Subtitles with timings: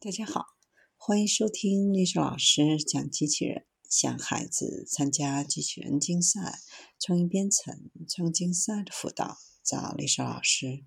[0.00, 0.44] 大家好，
[0.96, 6.60] 欢迎收听历史老师讲机器人，向孩子参加机器人竞赛、
[7.00, 10.84] 创意编程、创竞赛的辅导，找历史老师。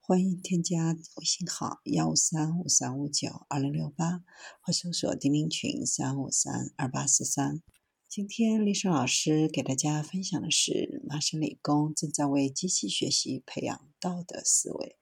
[0.00, 4.24] 欢迎添加微信号幺五三五三五九二零六八，
[4.62, 7.62] 或搜索钉钉群三五三二八四三。
[8.08, 14.96] 今天历史老师给大家分享的是，麻省理工正在为机器学习培养道德思维。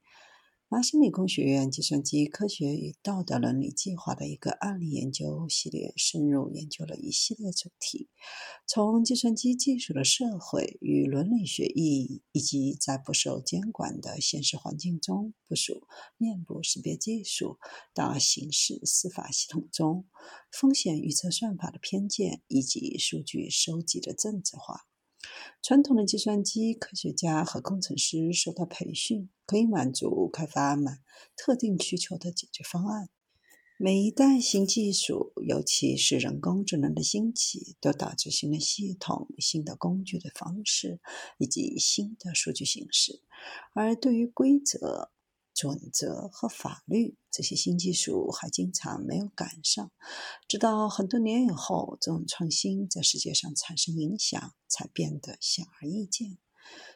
[0.73, 8.09] 麻省理工学院计算机科学与道德伦理计划的一个案例研究系列，深入研究了一系列主题，
[8.65, 17.59] 从计算机技术的社会与伦理学意义，以及在不受监管的现实环境中部署面部识别技术，
[17.93, 20.07] 到刑事司法系统中
[20.51, 24.87] 风险预测算法的偏见，以及数据收集的政治化。
[25.61, 31.01] 传统的计算机科学家和工程师受到培训，可以满足开发满
[31.35, 33.09] 特定需求的解决方案。
[33.77, 40.99] 每一代新技术，尤其是人工智能的兴起，都导致新的系统、新的工具的方式
[41.37, 43.21] 以及新的数据形式。
[43.73, 45.11] 而对于规则，
[45.63, 49.93] 准则和法律这些新技术还经常没有赶上，
[50.49, 56.37] 直到很多年以后，这种创新在世界上产生影响，才变得显而易见。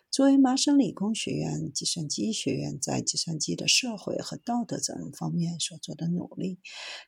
[0.10, 6.60] 作为麻省理工学院计算机学院在计算机的社会和道德责任方面所做的努力，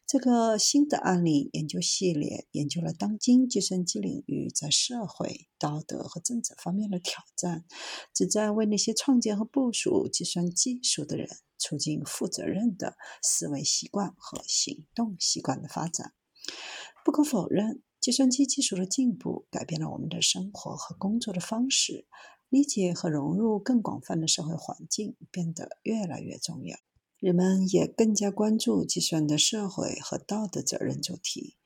[0.05, 7.63] 这个新的案例研究系列研究了当今计算机领域在社会、道德和政治方面的挑战，
[8.13, 16.13] 旨在为那些创建和部署计算技术的人促进负责任的思维习惯和行动习惯的发展。
[17.05, 22.07] 不可否认，计算机技术的进步改变了我们的生活和工作的方式。
[22.51, 26.79] 理解和融入更广泛的社会环境变得越来越重要，
[27.19, 31.57] 人们也更加关注计算的社会和道德责任主题。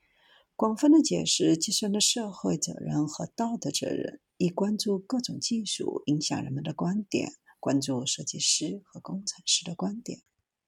[0.57, 7.31] 广泛的解释计算的社会责任和道德责任，以关注各种技术影响人们的观点，
[7.63, 10.19] 关注设计师和工程师的观点。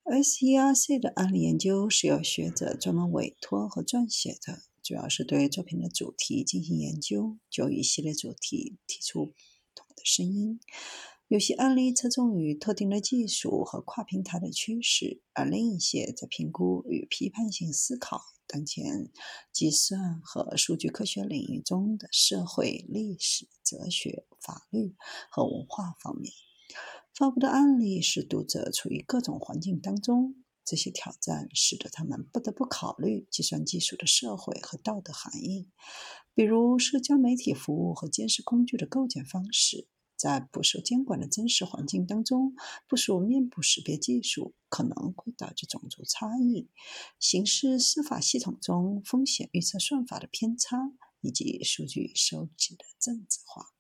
[0.06, 9.34] SERC 的案例研究是由学者专门委托和撰写的，主要是对作品的主题进行研究，就一系列主题提出不
[9.76, 10.04] 同的。
[10.06, 10.62] 声音，
[11.28, 19.12] 有些案例侧重于特定的技术和跨平台的趋势，而另一些在评估与批判性思考当前
[19.52, 24.96] 计算和数据科学领域中的社会、历史、哲学、法律
[25.30, 26.32] 和文化方面。
[27.18, 35.70] 发布的案例使读者处于各种环境当中，这些挑战使得他们不得不考虑计算技术的社会和道德含义，
[36.34, 39.88] 比如社交媒体服务和监视工具的构建方式。
[40.18, 42.54] 在不受监管的真实环境当中，
[42.88, 46.70] 部署面部识别技术可能会导致种族差异、
[47.20, 53.75] 刑事司法系统中风险预测算法的偏差以及数据收集的政治化。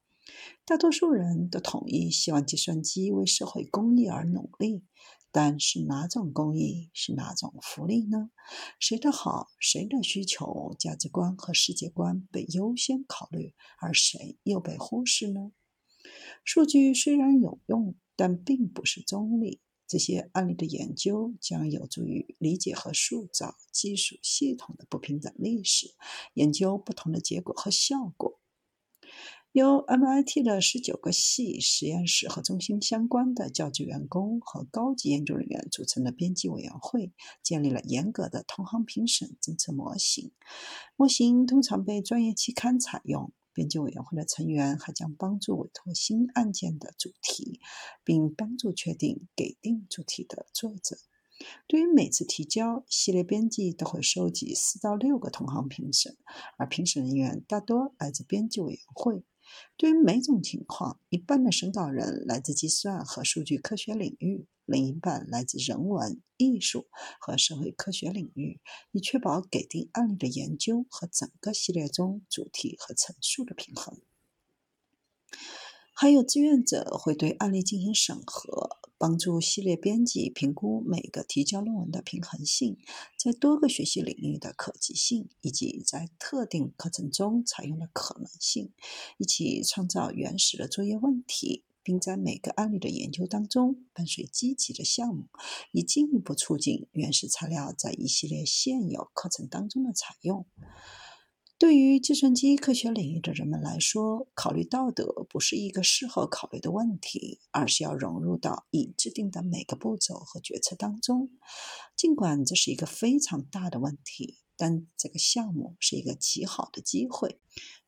[0.65, 4.83] 大多数人都同意希望计算机为社会公益而努力，
[5.31, 8.31] 但是哪种公益是哪种福利呢？
[8.79, 15.51] 谁的好、谁的需求、价值观和世界观被优先考虑，而谁又被忽视呢？
[16.43, 19.61] 数据虽然有用，但并不是中立。
[19.87, 25.93] 这些案例的研究将有助于理解和塑造技术系统的不平等历史，
[26.33, 28.39] 研究不同的结果和效果。
[29.55, 40.33] 由 MIT 的十九个系、实验室和中心相关的教职员工和高级研究人员组成的编辑委员会，建立了严格的同行评审政策模型。
[40.97, 43.31] 模型通常被专业期刊采用。
[43.53, 47.61] 编辑委员会的成员还将帮助委托新案件的主题，
[48.03, 50.97] 并帮助确定给定主题的作者。
[51.65, 56.17] 对于每次提交，系列编辑都会收集四到六个同行评审，
[56.57, 59.23] 而评审人员大多来自编辑委员会。
[59.77, 66.87] 对于每种情况，一半的审稿人来自计算和数据科学领域，另一半来自人文、艺术
[67.19, 68.59] 和社会科学领域，
[68.91, 73.99] 以确保给定案例的研究和整个系列中主题和陈述的平衡。
[75.93, 78.77] 还有志愿者会对案例进行审核。
[79.07, 82.79] 帮助系列编辑评估每个提交论文的平衡性，
[83.19, 88.73] 在多个学习领域的可及性，以及在特定课程中采用的可能性，
[89.19, 95.27] 一起创造原始的作业问题，并在每个案例的研究当中伴随积极的项目，
[95.71, 100.47] 以进一步促进原始材料在一系列现有课程当中的采用。
[101.65, 111.31] 对于计算机科学领域的人们来说，考虑道德不是一个适合考虑的问题，而是要融入到已制定的每个步骤和决策当中。
[111.97, 117.39] 尽管这是一个非常大的问题，但这个项目是一个极好的机会，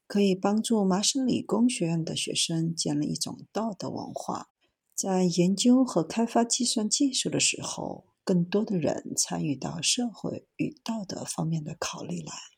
[0.08, 4.50] 可以帮助麻省理工学院的学生建立一种道德文化。
[4.96, 12.34] 在研究和开发计算技术的时候，更多的人参与到社会与道德方面的考虑来。